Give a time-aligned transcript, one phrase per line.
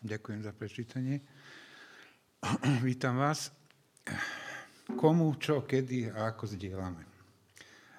[0.00, 1.20] Ďakujem za prečítanie.
[2.88, 3.52] Vítam vás.
[4.96, 7.04] Komu, čo, kedy a ako zdieľame.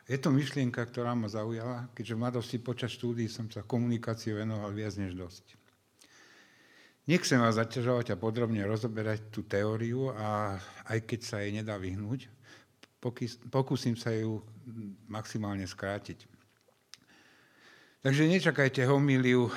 [0.09, 4.73] Je to myšlienka, ktorá ma zaujala, keďže v mladosti počas štúdií som sa komunikáciu venoval
[4.73, 5.53] viac než dosť.
[7.05, 10.57] Nechcem vás zaťažovať a podrobne rozoberať tú teóriu, a
[10.89, 12.33] aj keď sa jej nedá vyhnúť,
[13.53, 14.41] pokúsim sa ju
[15.05, 16.25] maximálne skrátiť.
[18.01, 19.53] Takže nečakajte homíliu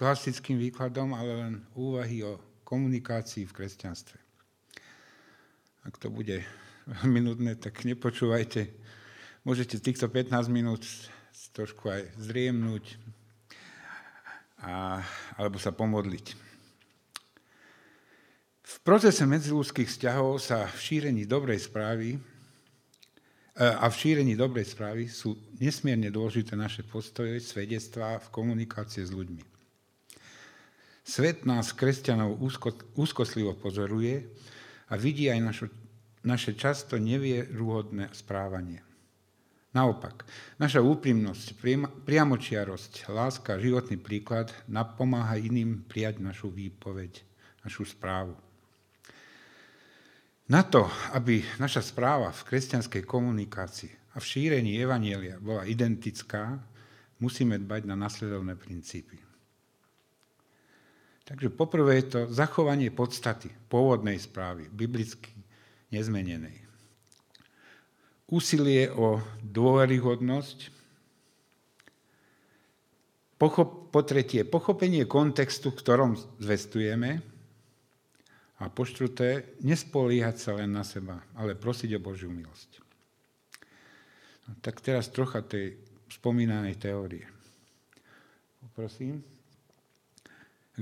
[0.00, 4.16] klasickým výkladom, ale len úvahy o komunikácii v kresťanstve.
[5.84, 6.40] Ak to bude
[7.16, 8.72] minútne, tak nepočúvajte.
[9.44, 10.88] Môžete týchto 15 minút
[11.52, 12.96] trošku aj zriemnúť
[14.64, 15.04] a,
[15.36, 16.32] alebo sa pomodliť.
[18.70, 22.18] V procese medziludských vzťahov sa v šírení dobrej správy e,
[23.58, 29.59] a v šírení dobrej správy sú nesmierne dôležité naše postoje, svedectvá v komunikácii s ľuďmi.
[31.00, 34.28] Svet nás, kresťanov, úzko, úzkostlivo pozoruje
[34.92, 35.66] a vidí aj našo,
[36.22, 38.84] naše často nevierúhodné správanie.
[39.70, 40.26] Naopak,
[40.58, 41.62] naša úprimnosť,
[42.02, 47.22] priamočiarosť, láska, životný príklad napomáha iným prijať našu výpoveď,
[47.62, 48.34] našu správu.
[50.50, 56.58] Na to, aby naša správa v kresťanskej komunikácii a v šírení Evanielia bola identická,
[57.22, 59.29] musíme dbať na nasledovné princípy.
[61.30, 65.30] Takže poprvé je to zachovanie podstaty pôvodnej správy, biblicky
[65.94, 66.58] nezmenenej.
[68.26, 70.74] Úsilie o dôveryhodnosť,
[73.38, 76.10] pochop, po tretie, pochopenie kontextu, v ktorom
[76.42, 77.22] zvestujeme,
[78.60, 82.70] a po štvrté, nespoliehať sa len na seba, ale prosiť o Božiu milosť.
[84.44, 85.80] No, tak teraz trocha tej
[86.12, 87.24] spomínanej teórie.
[88.60, 89.39] Poprosím.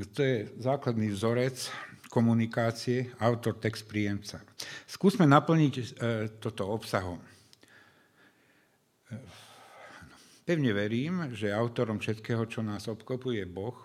[0.07, 1.71] To je základný vzorec
[2.09, 4.41] komunikácie, autor, text, príjemca.
[4.89, 5.85] Skúsme naplniť e,
[6.41, 7.21] toto obsahom.
[7.21, 7.27] E,
[10.49, 13.77] pevne verím, že autorom všetkého, čo nás obklopuje, je Boh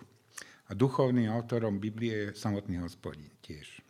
[0.69, 3.84] a duchovným autorom Biblie je samotný hospodin tiež.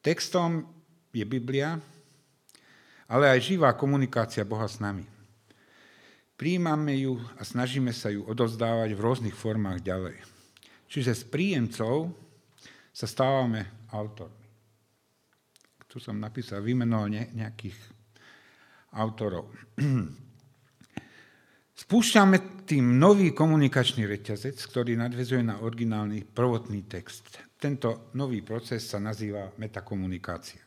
[0.00, 0.66] Textom
[1.12, 1.78] je Biblia,
[3.06, 5.04] ale aj živá komunikácia Boha s nami.
[6.40, 10.41] Príjmame ju a snažíme sa ju odovzdávať v rôznych formách ďalej.
[10.92, 12.12] Čiže z príjemcov
[12.92, 14.44] sa stávame autormi.
[15.88, 17.76] Tu som napísal, vymenoval nejakých
[18.92, 19.48] autorov.
[21.82, 27.40] Spúšťame tým nový komunikačný reťazec, ktorý nadvezuje na originálny prvotný text.
[27.56, 30.60] Tento nový proces sa nazýva metakomunikácia.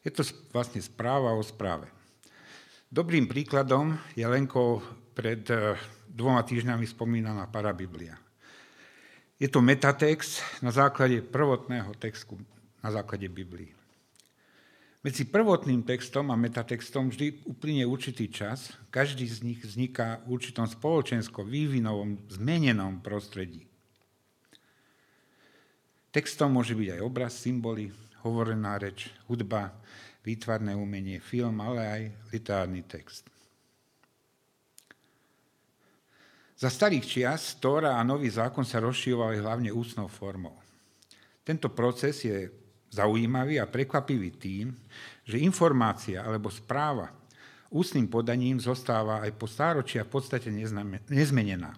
[0.00, 0.24] Je to
[0.56, 1.88] vlastne správa o správe.
[2.88, 4.80] Dobrým príkladom je Lenko
[5.12, 5.76] pred eh,
[6.08, 8.25] dvoma týždňami spomínaná parabiblia.
[9.36, 12.40] Je to metatext na základe prvotného textu,
[12.80, 13.68] na základe Biblii.
[15.04, 20.64] Medzi prvotným textom a metatextom vždy uplynie určitý čas, každý z nich vzniká v určitom
[20.64, 23.68] spoločensko-vývinovom zmenenom prostredí.
[26.10, 27.92] Textom môže byť aj obraz, symboly,
[28.24, 29.76] hovorená reč, hudba,
[30.24, 33.35] výtvarné umenie, film, ale aj literárny text.
[36.56, 40.56] Za starých čias Tóra a Nový zákon sa rozširovali hlavne ústnou formou.
[41.44, 42.48] Tento proces je
[42.88, 44.72] zaujímavý a prekvapivý tým,
[45.28, 47.12] že informácia alebo správa
[47.68, 50.48] ústnym podaním zostáva aj po stáročia v podstate
[51.12, 51.76] nezmenená.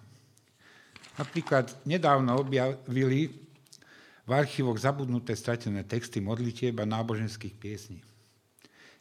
[1.19, 3.35] Napríklad nedávno objavili
[4.23, 7.99] v archívoch zabudnuté stratené texty modlitieb a náboženských piesní.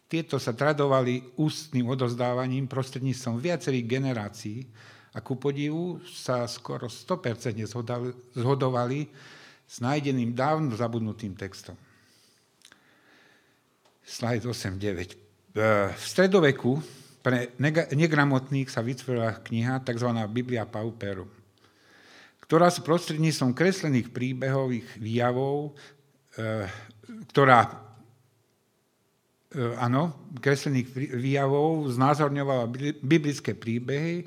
[0.09, 4.59] Tieto sa tradovali ústnym odozdávaním prostredníctvom viacerých generácií
[5.19, 7.59] a ku podivu sa skoro 100%
[8.39, 9.11] zhodovali
[9.67, 11.75] s nájdeným dávno zabudnutým textom.
[14.07, 15.59] Slajd 8.9.
[15.99, 16.79] V stredoveku
[17.19, 17.51] pre
[17.93, 20.09] negramotných sa vytvorila kniha tzv.
[20.31, 21.29] Biblia Pauperum,
[22.47, 25.75] ktorá sa prostredníctvom kreslených príbehových výjavov,
[26.39, 26.65] e,
[27.35, 27.69] ktorá e,
[29.83, 30.89] áno, kreslených
[31.19, 32.71] výjavov znázorňovala
[33.03, 34.25] biblické príbehy,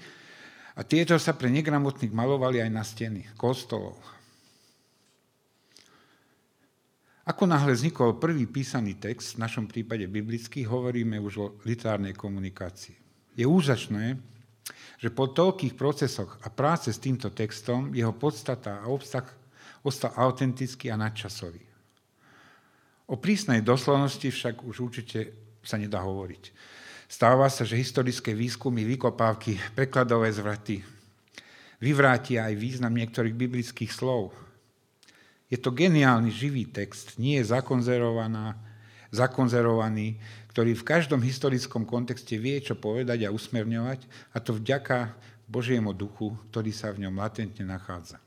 [0.75, 3.99] a tieto sa pre negramotných malovali aj na steny kostolov.
[7.21, 12.97] Ako náhle vznikol prvý písaný text, v našom prípade biblický, hovoríme už o literárnej komunikácii.
[13.37, 14.17] Je úžasné,
[14.97, 19.25] že po toľkých procesoch a práce s týmto textom jeho podstata a obsah
[19.85, 21.61] ostal autentický a nadčasový.
[23.09, 25.19] O prísnej doslovnosti však už určite
[25.61, 26.43] sa nedá hovoriť.
[27.11, 30.79] Stáva sa, že historické výskumy, vykopávky, prekladové zvraty
[31.83, 34.31] vyvrátia aj význam niektorých biblických slov.
[35.51, 38.55] Je to geniálny živý text, nie je zakonzervovaná,
[39.11, 40.15] zakonzervovaný,
[40.55, 45.11] ktorý v každom historickom kontexte vie, čo povedať a usmerňovať, a to vďaka
[45.51, 48.23] Božiemu duchu, ktorý sa v ňom latentne nachádza.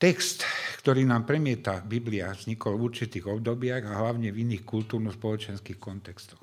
[0.00, 0.48] Text,
[0.80, 6.40] ktorý nám premieta Biblia, vznikol v určitých obdobiach a hlavne v iných kultúrno-spoločenských kontextoch.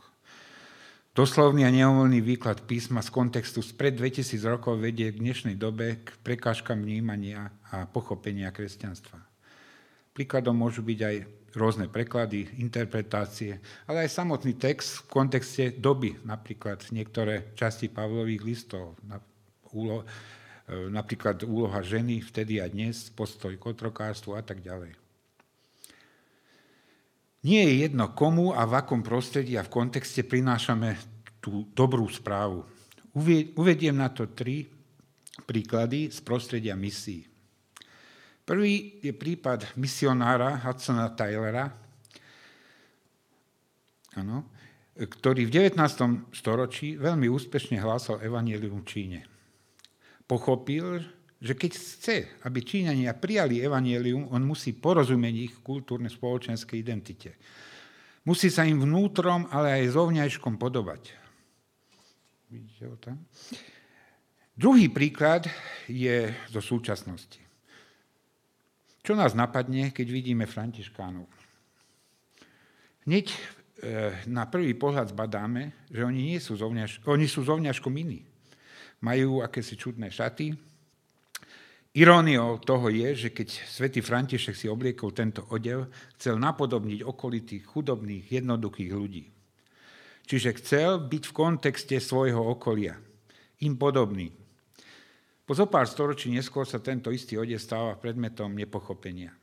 [1.18, 6.14] Doslovný a neomolný výklad písma z kontextu spred 2000 rokov vedie k dnešnej dobe k
[6.22, 9.18] prekážkam vnímania a pochopenia kresťanstva.
[10.14, 11.16] Príkladom môžu byť aj
[11.58, 13.58] rôzne preklady, interpretácie,
[13.90, 18.94] ale aj samotný text v kontexte doby, napríklad niektoré časti Pavlových listov,
[19.74, 20.37] úlo, e,
[20.68, 24.92] napríklad úloha ženy vtedy a dnes, postoj k otrokárstvu a tak ďalej.
[27.48, 31.00] Nie je jedno, komu a v akom prostredí a v kontexte prinášame
[31.40, 32.68] tú dobrú správu.
[33.56, 34.68] Uvediem na to tri
[35.48, 37.24] príklady z prostredia misií.
[38.44, 41.72] Prvý je prípad misionára Hudsona Taylora,
[44.20, 44.50] ano,
[44.98, 46.36] ktorý v 19.
[46.36, 49.20] storočí veľmi úspešne hlásal evanílium v Číne.
[50.28, 51.02] Pochopil,
[51.40, 57.40] že keď chce, aby Číňania prijali evanielium, on musí porozumieť ich kultúrne spoločenskej identite.
[58.28, 61.16] Musí sa im vnútrom, ale aj zovňajškom podobať.
[62.52, 63.24] Vidíte ho tam?
[64.58, 65.48] Druhý príklad
[65.88, 67.40] je zo súčasnosti.
[69.06, 71.30] Čo nás napadne, keď vidíme Františkánov?
[73.08, 73.38] Hneď e,
[74.28, 78.28] na prvý pohľad zbadáme, že oni, nie sú zovňaž, oni sú zovňažkom iní.
[79.02, 80.58] Majú akési čudné šaty,
[81.98, 88.38] Iróniou toho je, že keď svätý František si obliekol tento odev, chcel napodobniť okolitých chudobných,
[88.38, 89.26] jednoduchých ľudí.
[90.30, 93.02] Čiže chcel byť v kontexte svojho okolia,
[93.66, 94.30] im podobný.
[95.50, 99.34] Po zo pár storočí neskôr sa tento istý odev stáva predmetom nepochopenia.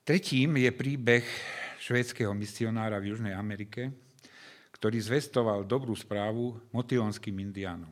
[0.00, 1.28] Tretím je príbeh
[1.84, 3.92] švédskeho misionára v Južnej Amerike,
[4.74, 7.90] ktorý zvestoval dobrú správu motilonským indiánom.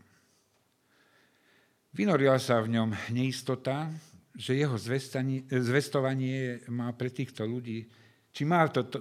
[1.97, 3.89] Vynorila sa v ňom neistota,
[4.37, 7.89] že jeho zvestovanie má pre týchto ľudí,
[8.37, 9.01] či má toto,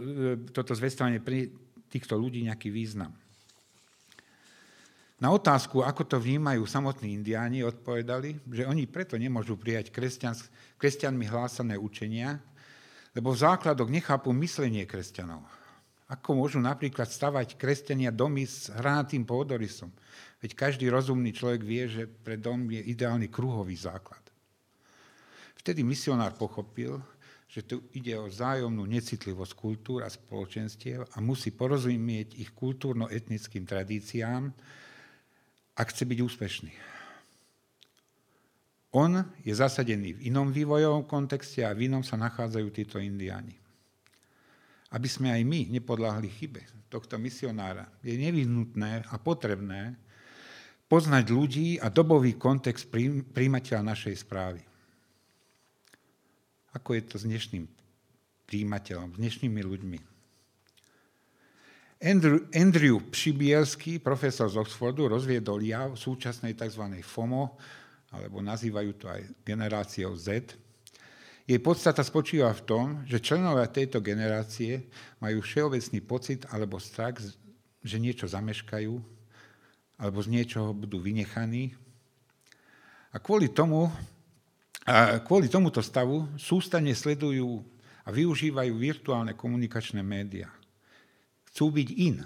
[0.55, 1.51] toto zvestovanie pre
[1.91, 3.11] týchto ľudí nejaký význam.
[5.19, 10.35] Na otázku, ako to vnímajú samotní indiáni, odpovedali, že oni preto nemôžu prijať kresťan,
[10.79, 12.39] kresťanmi hlásané učenia,
[13.15, 15.43] lebo v základoch nechápu myslenie kresťanov.
[16.05, 19.89] Ako môžu napríklad stavať kresťania domy s hranatým pôdorysom?
[20.37, 24.21] Veď každý rozumný človek vie, že pre dom je ideálny kruhový základ.
[25.57, 27.01] Vtedy misionár pochopil,
[27.49, 34.53] že tu ide o zájomnú necitlivosť kultúr a spoločenstiev a musí porozumieť ich kultúrno-etnickým tradíciám,
[35.73, 36.73] ak chce byť úspešný.
[38.93, 43.64] On je zasadený v inom vývojovom kontexte a v inom sa nachádzajú títo indiáni
[44.95, 49.99] aby sme aj my nepodláhli chybe tohto misionára, je nevyhnutné a potrebné
[50.87, 52.87] poznať ľudí a dobový kontext
[53.35, 54.63] príjimateľa našej správy.
[56.71, 57.67] Ako je to s dnešným
[58.47, 59.99] príjimateľom, s dnešnými ľuďmi.
[62.05, 66.83] Andrew, Andrew Přibielský, profesor z Oxfordu, rozviedol jav súčasnej tzv.
[67.01, 67.57] FOMO,
[68.13, 70.55] alebo nazývajú to aj generáciou Z,
[71.45, 74.89] jej podstata spočíva v tom, že členovia tejto generácie
[75.21, 77.21] majú všeobecný pocit alebo strach,
[77.85, 78.93] že niečo zameškajú,
[80.01, 81.77] alebo z niečoho budú vynechaní.
[83.13, 83.93] A kvôli tomu,
[84.89, 87.61] a kvôli tomuto stavu sústane sledujú
[88.05, 90.49] a využívajú virtuálne komunikačné médiá.
[91.53, 92.25] Chcú byť in.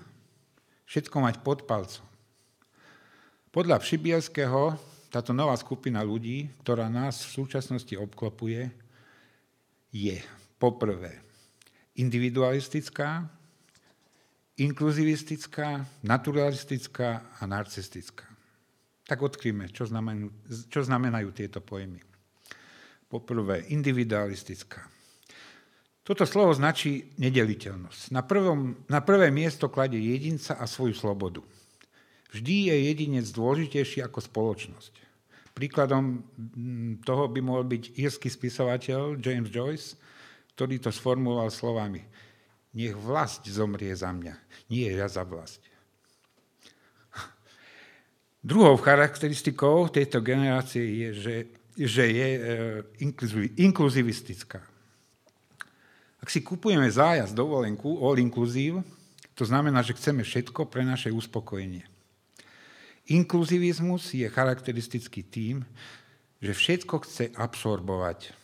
[0.88, 2.08] Všetko mať pod palcom.
[3.52, 4.80] Podľa Přibielského
[5.12, 8.89] táto nová skupina ľudí, ktorá nás v súčasnosti obklopuje,
[9.90, 10.18] je
[10.62, 11.18] poprvé
[11.98, 13.28] individualistická,
[14.60, 18.28] inkluzivistická, naturalistická a narcistická.
[19.08, 20.30] Tak odkryjme, čo znamenajú,
[20.70, 22.00] čo znamenajú tieto pojmy.
[23.10, 24.86] Poprvé, individualistická.
[26.06, 28.14] Toto slovo značí nedeliteľnosť.
[28.14, 31.42] Na, prvom, na prvé miesto kladie jedinca a svoju slobodu.
[32.30, 34.94] Vždy je jedinec dôležitejší ako spoločnosť.
[35.60, 36.24] Príkladom
[36.56, 40.00] mm, toho by mohol byť írsky spisovateľ James Joyce,
[40.56, 42.00] ktorý to sformuloval slovami
[42.70, 44.36] Nech vlast zomrie za mňa,
[44.70, 45.58] nie ja za vlast.
[48.50, 51.36] Druhou charakteristikou tejto generácie je, že,
[51.74, 52.42] že je e,
[53.58, 54.62] inkluzivistická.
[56.20, 58.86] Ak si kupujeme zájazd dovolenku all inclusive,
[59.34, 61.99] to znamená, že chceme všetko pre naše uspokojenie.
[63.10, 65.66] Inkluzivizmus je charakteristický tým,
[66.40, 68.38] že všetko chce absorbovať.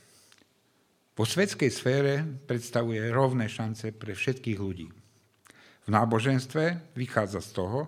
[1.16, 2.14] Po svetskej sfére
[2.50, 4.92] predstavuje rovné šance pre všetkých ľudí.
[5.86, 7.80] V náboženstve vychádza z toho,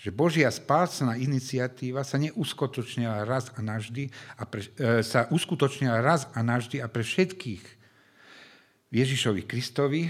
[0.00, 4.08] že Božia spásna iniciatíva sa neuskutočnila raz a navždy
[4.40, 7.64] a pre, e, sa uskutočnila raz a navždy a pre všetkých
[8.88, 10.08] Ježišovi Kristovi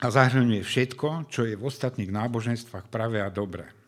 [0.00, 3.83] a zahrňuje všetko, čo je v ostatných náboženstvách pravé a dobré.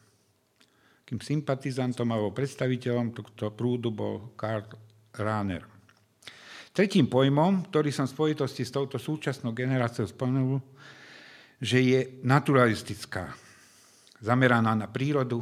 [1.07, 4.67] Kým sympatizantom alebo predstaviteľom tohto prúdu bol Karl
[5.15, 5.63] Rahner.
[6.75, 10.61] Tretím pojmom, ktorý som v spojitosti s touto súčasnou generáciou spomenul,
[11.57, 13.33] že je naturalistická,
[14.21, 15.41] zameraná na prírodu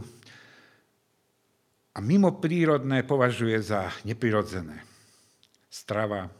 [1.90, 4.78] a mimo prírodné považuje za neprirodzené.
[5.66, 6.30] Strava,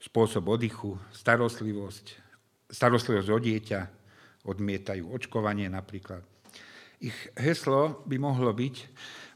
[0.00, 2.06] spôsob oddychu, starostlivosť,
[2.72, 3.80] starostlivosť o dieťa,
[4.48, 6.24] odmietajú očkovanie napríklad.
[7.02, 8.76] Ich heslo by mohlo byť,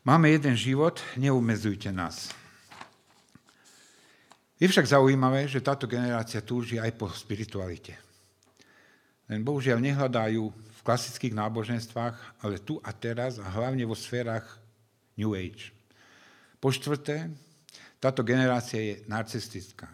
[0.06, 2.30] máme jeden život, neumezujte nás.
[4.58, 7.94] Je však zaujímavé, že táto generácia túži aj po spiritualite.
[9.30, 14.46] Len bohužiaľ nehľadajú v klasických náboženstvách, ale tu a teraz a hlavne vo sférach
[15.14, 15.70] New Age.
[16.58, 17.30] Po štvrté,
[18.02, 19.86] táto generácia je narcistická.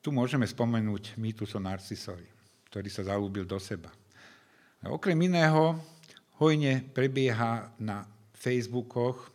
[0.00, 2.26] Tu môžeme spomenúť mýtus o Narcisovi,
[2.72, 3.92] ktorý sa zalúbil do seba.
[4.82, 5.78] A okrem iného
[6.40, 9.32] hojne prebieha na Facebookoch,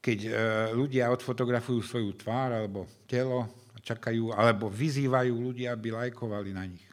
[0.00, 0.30] keď e,
[0.72, 3.46] ľudia odfotografujú svoju tvár alebo telo
[3.80, 6.84] čakajú, alebo vyzývajú ľudia, aby lajkovali na nich.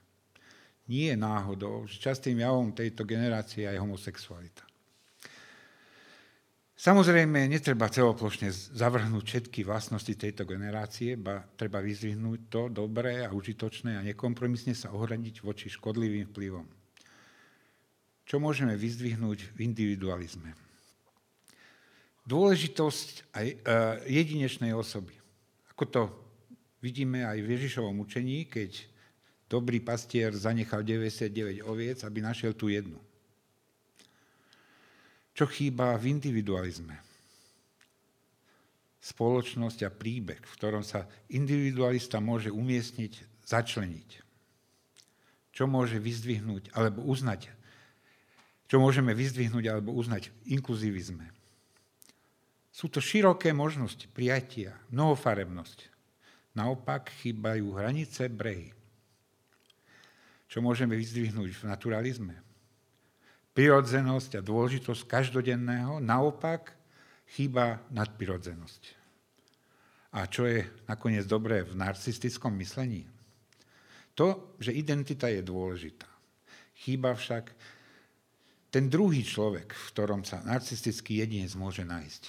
[0.88, 4.64] Nie je náhodou, že častým javom tejto generácie je homosexualita.
[6.78, 13.98] Samozrejme, netreba celoplošne zavrhnúť všetky vlastnosti tejto generácie, ba treba vyzvihnúť to dobré a užitočné
[13.98, 16.87] a nekompromisne sa ohradiť voči škodlivým vplyvom.
[18.28, 20.52] Čo môžeme vyzdvihnúť v individualizme?
[22.28, 23.56] Dôležitosť aj e,
[24.12, 25.16] jedinečnej osoby.
[25.72, 26.02] Ako to
[26.78, 28.86] Vidíme aj v Ježišovom učení, keď
[29.50, 33.02] dobrý pastier zanechal 99 oviec, aby našiel tú jednu.
[35.34, 36.96] Čo chýba v individualizme?
[39.02, 44.10] Spoločnosť a príbeh, v ktorom sa individualista môže umiestniť, začleniť.
[45.54, 47.57] Čo môže vyzdvihnúť alebo uznať?
[48.68, 51.32] Čo môžeme vyzdvihnúť alebo uznať v inkluzivizme?
[52.72, 55.98] Sú to široké možnosti prijatia, mnohofarebnosť,
[56.58, 58.74] Naopak chýbajú hranice, brehy.
[60.50, 62.34] Čo môžeme vyzdvihnúť v naturalizme?
[63.54, 66.74] Prirodzenosť a dôležitosť každodenného, naopak
[67.30, 68.82] chýba nadprirodzenosť.
[70.18, 73.06] A čo je nakoniec dobré v narcistickom myslení?
[74.18, 76.10] To, že identita je dôležitá.
[76.74, 77.54] Chýba však
[78.78, 82.24] ten druhý človek, v ktorom sa narcistický jedinec môže nájsť.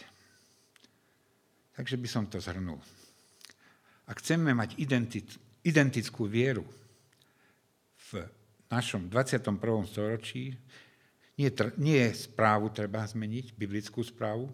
[1.76, 2.81] Takže by som to zhrnul.
[4.09, 5.28] Ak chceme mať identit,
[5.61, 6.64] identickú vieru
[8.09, 8.25] v
[8.73, 9.61] našom 21.
[9.85, 10.57] storočí,
[11.37, 14.49] nie, nie správu treba zmeniť, biblickú správu,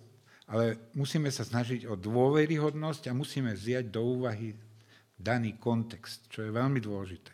[0.50, 4.50] ale musíme sa snažiť o dôveryhodnosť a musíme vziať do úvahy
[5.14, 7.30] daný kontext, čo je veľmi dôležité.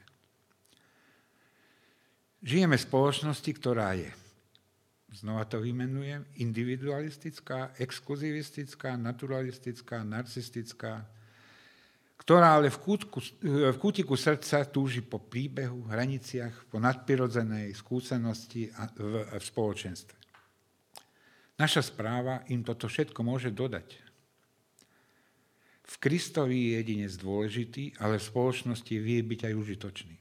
[2.45, 4.13] Žijeme v spoločnosti, ktorá je,
[5.11, 11.03] znova to vymenujem, individualistická, exkluzivistická, naturalistická, narcistická,
[12.21, 19.25] ktorá ale v, kútku, v kútiku srdca túži po príbehu, hraniciach, po nadprirodzenej skúsenosti v,
[19.25, 20.15] v spoločenstve.
[21.59, 23.99] Naša správa im toto všetko môže dodať.
[25.91, 30.17] V Kristovi je jedinec dôležitý, ale v spoločnosti vie byť aj užitočný.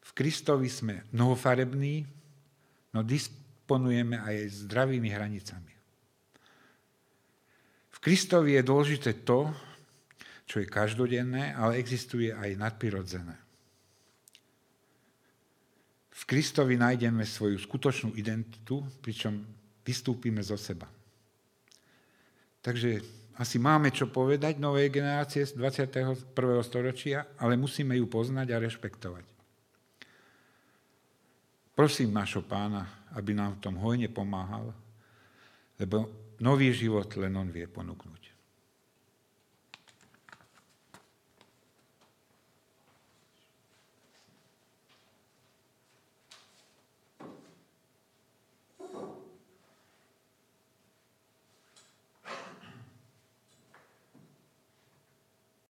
[0.00, 2.08] V Kristovi sme mnohofarební,
[2.96, 3.04] no
[3.70, 5.74] disponujeme aj zdravými hranicami.
[7.94, 9.46] V Kristovi je dôležité to,
[10.42, 13.38] čo je každodenné, ale existuje aj nadprirodzené.
[16.10, 19.38] V Kristovi nájdeme svoju skutočnú identitu, pričom
[19.86, 20.90] vystúpime zo seba.
[22.66, 22.98] Takže
[23.38, 26.18] asi máme čo povedať novej generácie z 21.
[26.66, 29.24] storočia, ale musíme ju poznať a rešpektovať.
[31.78, 34.70] Prosím nášho pána, aby nám v tom hojne pomáhal,
[35.80, 36.08] lebo
[36.40, 38.19] nový život len on vie ponúknuť.